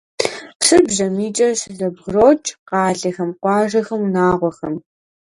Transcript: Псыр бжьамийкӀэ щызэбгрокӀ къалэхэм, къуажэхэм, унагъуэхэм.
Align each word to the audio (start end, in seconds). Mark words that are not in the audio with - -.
Псыр 0.59 0.81
бжьамийкӀэ 0.89 1.49
щызэбгрокӀ 1.59 2.49
къалэхэм, 2.69 3.31
къуажэхэм, 3.41 4.01
унагъуэхэм. 4.05 4.75